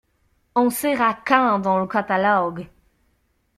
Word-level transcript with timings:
On 0.55 0.71
sera 0.71 1.13
quand 1.23 1.59
dans 1.59 1.77
le 1.79 1.85
catalogue? 1.85 2.67